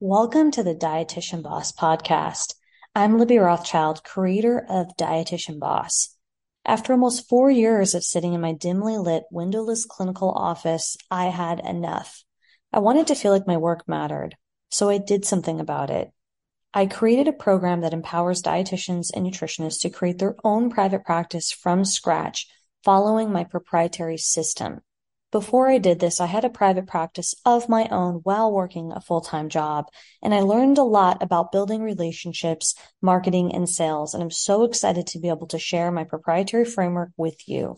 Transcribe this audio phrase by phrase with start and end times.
[0.00, 2.54] Welcome to the Dietitian Boss podcast.
[2.94, 6.16] I'm Libby Rothschild, creator of Dietitian Boss.
[6.64, 11.58] After almost four years of sitting in my dimly lit, windowless clinical office, I had
[11.58, 12.22] enough.
[12.72, 14.36] I wanted to feel like my work mattered,
[14.68, 16.12] so I did something about it.
[16.72, 21.50] I created a program that empowers dietitians and nutritionists to create their own private practice
[21.50, 22.46] from scratch,
[22.84, 24.80] following my proprietary system.
[25.30, 29.00] Before I did this, I had a private practice of my own while working a
[29.00, 29.84] full time job,
[30.22, 34.14] and I learned a lot about building relationships, marketing, and sales.
[34.14, 37.76] And I'm so excited to be able to share my proprietary framework with you.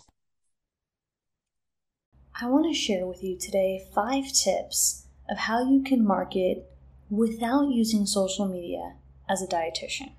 [2.41, 6.71] I want to share with you today five tips of how you can market
[7.11, 8.95] without using social media
[9.29, 10.13] as a dietitian.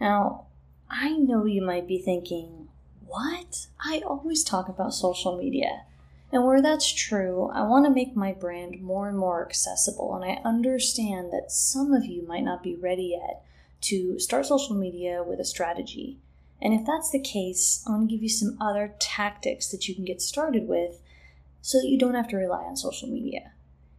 [0.00, 0.46] Now,
[0.90, 2.68] I know you might be thinking,
[3.06, 3.66] what?
[3.84, 5.82] I always talk about social media.
[6.32, 10.14] And where that's true, I want to make my brand more and more accessible.
[10.14, 13.44] And I understand that some of you might not be ready yet
[13.82, 16.18] to start social media with a strategy.
[16.62, 19.94] And if that's the case, I want to give you some other tactics that you
[19.94, 21.00] can get started with
[21.60, 23.52] so that you don't have to rely on social media.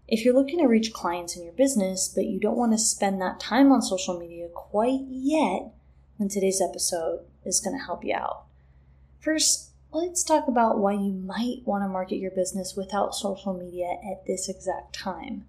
[0.07, 3.21] If you're looking to reach clients in your business, but you don't want to spend
[3.21, 5.71] that time on social media quite yet,
[6.17, 8.45] then today's episode is going to help you out.
[9.19, 13.97] First, let's talk about why you might want to market your business without social media
[14.11, 15.45] at this exact time.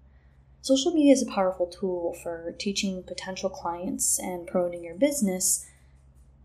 [0.61, 5.65] Social media is a powerful tool for teaching potential clients and promoting your business,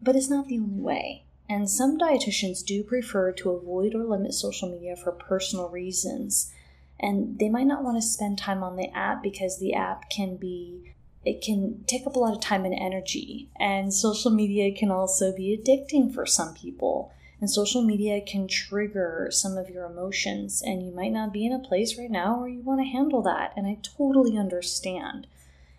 [0.03, 1.25] but it's not the only way.
[1.49, 6.53] And some dietitians do prefer to avoid or limit social media for personal reasons.
[6.99, 10.37] And they might not want to spend time on the app because the app can
[10.37, 13.51] be it can take up a lot of time and energy.
[13.59, 17.13] And social media can also be addicting for some people.
[17.41, 21.53] And social media can trigger some of your emotions, and you might not be in
[21.53, 23.55] a place right now where you want to handle that.
[23.57, 25.27] And I totally understand.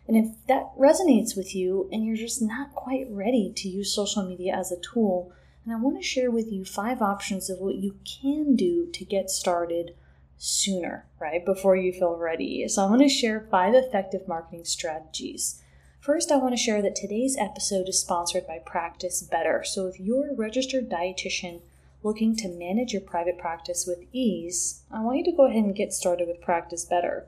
[0.08, 4.24] And if that resonates with you and you're just not quite ready to use social
[4.24, 5.32] media as a tool,
[5.66, 9.06] then I want to share with you five options of what you can do to
[9.06, 9.96] get started
[10.38, 11.46] sooner, right?
[11.46, 12.68] Before you feel ready.
[12.68, 15.62] So I'm going to share five effective marketing strategies
[16.02, 19.64] First, I want to share that today's episode is sponsored by Practice Better.
[19.64, 21.62] So, if you're a registered dietitian
[22.02, 25.76] looking to manage your private practice with ease, I want you to go ahead and
[25.76, 27.28] get started with Practice Better.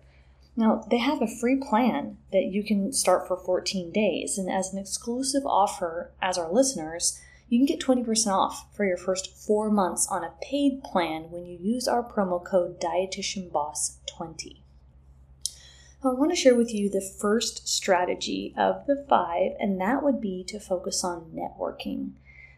[0.57, 4.73] Now, they have a free plan that you can start for 14 days, and as
[4.73, 9.69] an exclusive offer as our listeners, you can get 20% off for your first four
[9.69, 14.62] months on a paid plan when you use our promo code DietitianBoss20.
[16.05, 20.19] I want to share with you the first strategy of the five, and that would
[20.19, 22.11] be to focus on networking.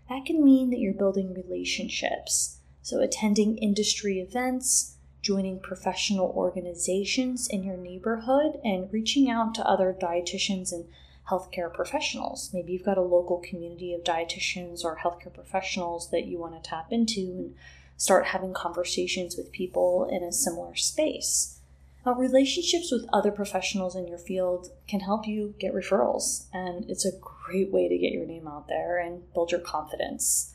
[0.10, 2.58] That can mean that you're building relationships.
[2.82, 9.96] So, attending industry events, joining professional organizations in your neighborhood, and reaching out to other
[10.00, 10.86] dietitians and
[11.30, 12.50] healthcare professionals.
[12.52, 16.68] Maybe you've got a local community of dietitians or healthcare professionals that you want to
[16.68, 17.56] tap into and
[17.96, 21.55] start having conversations with people in a similar space.
[22.06, 27.06] Now, relationships with other professionals in your field can help you get referrals, and it's
[27.06, 30.54] a great way to get your name out there and build your confidence.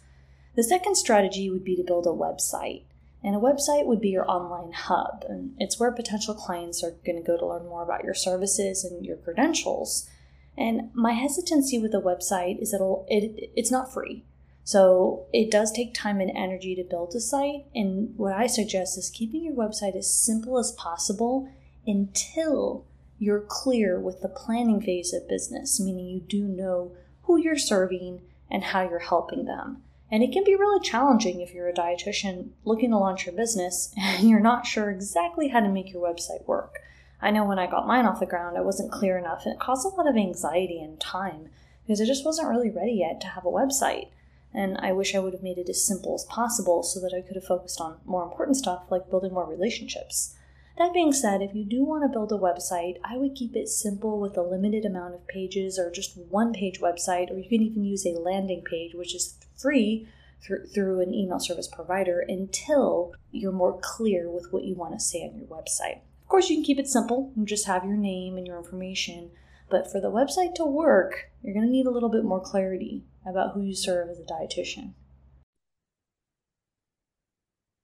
[0.54, 2.84] The second strategy would be to build a website.
[3.22, 7.16] And a website would be your online hub, and it's where potential clients are going
[7.16, 10.08] to go to learn more about your services and your credentials.
[10.56, 14.24] And my hesitancy with a website is that it, it's not free.
[14.64, 17.66] So it does take time and energy to build a site.
[17.74, 21.50] And what I suggest is keeping your website as simple as possible
[21.86, 22.84] until
[23.18, 26.92] you're clear with the planning phase of business, meaning you do know
[27.24, 29.82] who you're serving and how you're helping them.
[30.10, 33.94] And it can be really challenging if you're a dietitian looking to launch your business
[33.96, 36.80] and you're not sure exactly how to make your website work.
[37.22, 39.60] I know when I got mine off the ground, I wasn't clear enough and it
[39.60, 41.50] caused a lot of anxiety and time
[41.82, 44.08] because I just wasn't really ready yet to have a website.
[44.52, 47.20] And I wish I would have made it as simple as possible so that I
[47.20, 50.34] could have focused on more important stuff like building more relationships.
[50.76, 53.68] That being said, if you do want to build a website, I would keep it
[53.68, 57.62] simple with a limited amount of pages or just one page website, or you can
[57.62, 60.08] even use a landing page, which is free
[60.42, 65.00] through, through an email service provider until you're more clear with what you want to
[65.00, 65.98] say on your website.
[66.22, 69.30] Of course, you can keep it simple and just have your name and your information,
[69.68, 73.04] but for the website to work, you're going to need a little bit more clarity
[73.26, 74.94] about who you serve as a dietitian.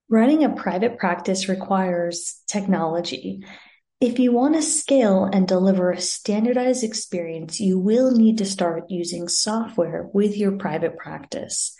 [0.09, 3.45] Running a private practice requires technology.
[4.01, 8.85] If you want to scale and deliver a standardized experience, you will need to start
[8.89, 11.76] using software with your private practice.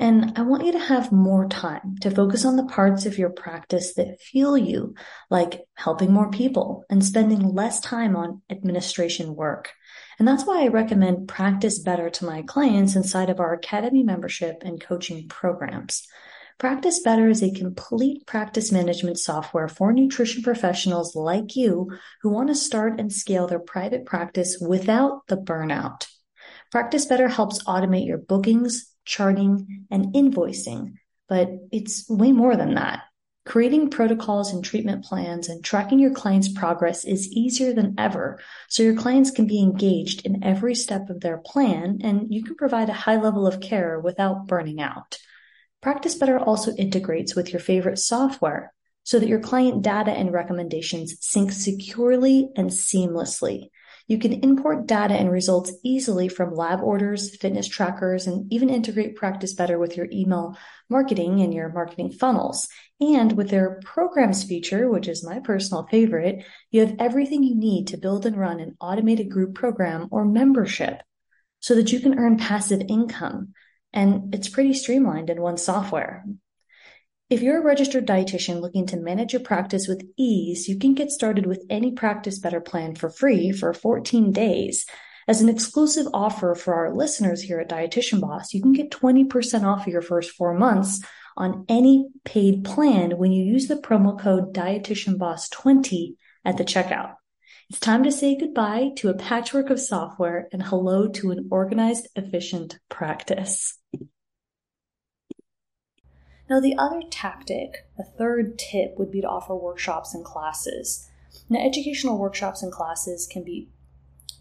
[0.00, 3.28] And I want you to have more time to focus on the parts of your
[3.28, 4.94] practice that fuel you,
[5.28, 9.74] like helping more people and spending less time on administration work.
[10.18, 14.62] And that's why I recommend Practice Better to my clients inside of our Academy membership
[14.62, 16.08] and coaching programs.
[16.56, 21.90] Practice Better is a complete practice management software for nutrition professionals like you
[22.22, 26.06] who want to start and scale their private practice without the burnout.
[26.70, 30.94] Practice Better helps automate your bookings, charting, and invoicing,
[31.28, 33.02] but it's way more than that.
[33.44, 38.82] Creating protocols and treatment plans and tracking your clients' progress is easier than ever, so
[38.82, 42.88] your clients can be engaged in every step of their plan and you can provide
[42.88, 45.18] a high level of care without burning out.
[45.80, 48.72] Practice Better also integrates with your favorite software
[49.02, 53.70] so that your client data and recommendations sync securely and seamlessly.
[54.10, 59.14] You can import data and results easily from lab orders, fitness trackers, and even integrate
[59.14, 60.58] Practice Better with your email
[60.88, 62.66] marketing and your marketing funnels.
[63.00, 67.86] And with their programs feature, which is my personal favorite, you have everything you need
[67.86, 71.04] to build and run an automated group program or membership
[71.60, 73.54] so that you can earn passive income.
[73.92, 76.24] And it's pretty streamlined in one software.
[77.30, 81.12] If you're a registered dietitian looking to manage your practice with ease, you can get
[81.12, 84.84] started with any Practice Better plan for free for 14 days.
[85.28, 89.62] As an exclusive offer for our listeners here at Dietitian Boss, you can get 20%
[89.62, 91.04] off your first four months
[91.36, 97.14] on any paid plan when you use the promo code DietitianBoss20 at the checkout.
[97.68, 102.08] It's time to say goodbye to a patchwork of software and hello to an organized,
[102.16, 103.78] efficient practice.
[106.50, 111.08] Now, the other tactic, a third tip, would be to offer workshops and classes.
[111.48, 113.68] Now, educational workshops and classes can be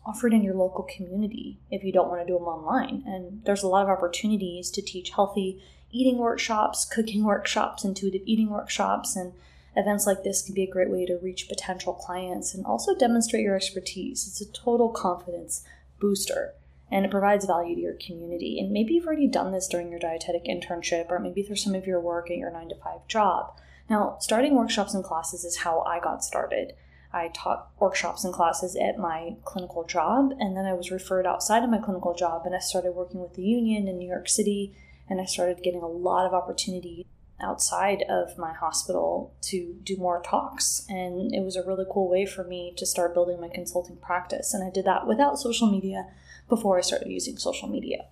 [0.04, 3.04] offered in your local community if you don't want to do them online.
[3.06, 5.62] And there's a lot of opportunities to teach healthy
[5.92, 9.34] eating workshops, cooking workshops, intuitive eating workshops, and
[9.76, 13.44] events like this can be a great way to reach potential clients and also demonstrate
[13.44, 14.28] your expertise.
[14.28, 15.64] It's a total confidence
[16.00, 16.56] booster
[16.91, 18.59] and it provides value to your community.
[18.59, 21.86] And maybe you've already done this during your dietetic internship, or maybe through some of
[21.86, 23.57] your work at your nine to five job.
[23.89, 26.74] Now, starting workshops and classes is how I got started.
[27.12, 31.63] I taught workshops and classes at my clinical job, and then I was referred outside
[31.63, 34.75] of my clinical job, and I started working with the union in New York City,
[35.09, 37.07] and I started getting a lot of opportunity
[37.41, 40.86] outside of my hospital to do more talks.
[40.89, 44.53] And it was a really cool way for me to start building my consulting practice.
[44.53, 46.07] And I did that without social media
[46.47, 48.06] before I started using social media.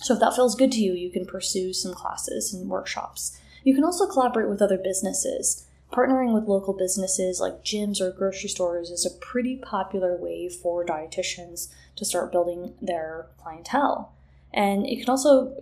[0.00, 3.38] So if that feels good to you, you can pursue some classes and workshops.
[3.62, 5.66] You can also collaborate with other businesses.
[5.92, 10.84] Partnering with local businesses like gyms or grocery stores is a pretty popular way for
[10.84, 14.12] dietitians to start building their clientele.
[14.52, 15.56] And it can also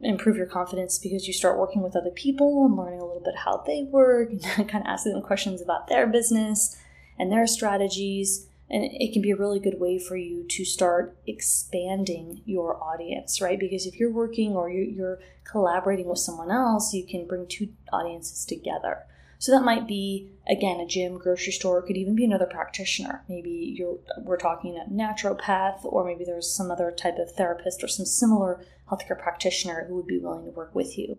[0.00, 3.34] improve your confidence because you start working with other people and learning a little bit
[3.44, 6.76] how they work and kind of asking them questions about their business
[7.18, 8.46] and their strategies.
[8.70, 13.40] And it can be a really good way for you to start expanding your audience
[13.40, 13.58] right?
[13.58, 18.44] Because if you're working or you're collaborating with someone else you can bring two audiences
[18.44, 19.04] together.
[19.40, 23.24] So that might be again a gym grocery store could even be another practitioner.
[23.28, 27.88] Maybe you're we're talking a naturopath or maybe there's some other type of therapist or
[27.88, 31.18] some similar healthcare practitioner who would be willing to work with you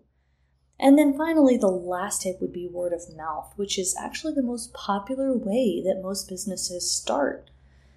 [0.82, 4.42] and then finally, the last tip would be word of mouth, which is actually the
[4.42, 7.50] most popular way that most businesses start.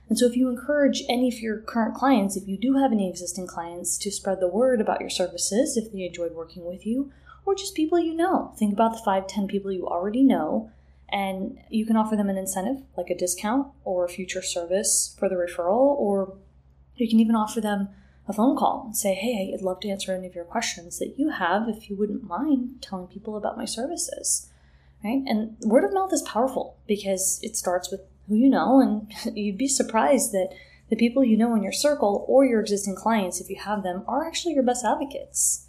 [0.09, 3.09] And so, if you encourage any of your current clients, if you do have any
[3.09, 7.09] existing clients, to spread the word about your services if they enjoyed working with you,
[7.45, 10.69] or just people you know, think about the five, ten people you already know,
[11.09, 15.29] and you can offer them an incentive like a discount or a future service for
[15.29, 16.35] the referral, or
[16.97, 17.87] you can even offer them
[18.27, 21.15] a phone call and say, hey, I'd love to answer any of your questions that
[21.17, 24.49] you have if you wouldn't mind telling people about my services.
[25.03, 25.21] Right?
[25.25, 29.57] And word of mouth is powerful because it starts with who you know, and you'd
[29.57, 30.53] be surprised that
[30.89, 34.03] the people you know in your circle or your existing clients, if you have them,
[34.07, 35.67] are actually your best advocates.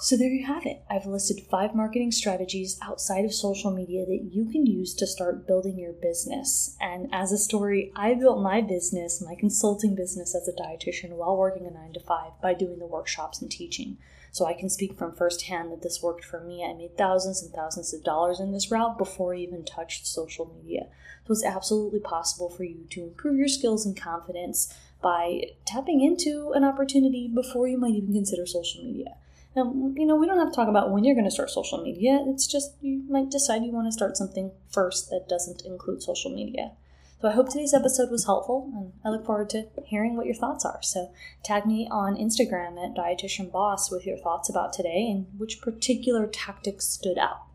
[0.00, 0.82] So there you have it.
[0.90, 5.46] I've listed five marketing strategies outside of social media that you can use to start
[5.46, 6.76] building your business.
[6.80, 11.36] And as a story, I built my business, my consulting business as a dietitian while
[11.36, 13.98] working a nine to five by doing the workshops and teaching.
[14.32, 16.64] So I can speak from firsthand that this worked for me.
[16.64, 20.50] I made thousands and thousands of dollars in this route before I even touched social
[20.56, 20.86] media.
[21.26, 26.52] So it's absolutely possible for you to improve your skills and confidence by tapping into
[26.52, 29.16] an opportunity before you might even consider social media.
[29.58, 32.24] You know, we don't have to talk about when you're going to start social media.
[32.26, 36.30] It's just you might decide you want to start something first that doesn't include social
[36.30, 36.72] media.
[37.20, 40.36] So I hope today's episode was helpful, and I look forward to hearing what your
[40.36, 40.78] thoughts are.
[40.82, 41.10] So
[41.42, 46.28] tag me on Instagram at Dietitian Boss with your thoughts about today and which particular
[46.28, 47.47] tactics stood out.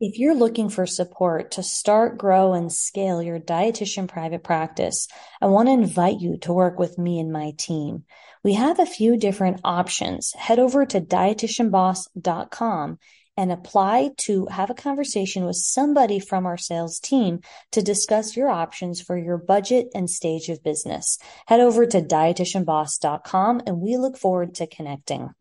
[0.00, 5.08] If you're looking for support to start, grow, and scale your dietitian private practice,
[5.40, 8.04] I want to invite you to work with me and my team.
[8.44, 10.32] We have a few different options.
[10.34, 12.98] Head over to dietitianboss.com
[13.36, 17.40] and apply to have a conversation with somebody from our sales team
[17.72, 21.18] to discuss your options for your budget and stage of business.
[21.48, 25.30] Head over to dietitianboss.com and we look forward to connecting.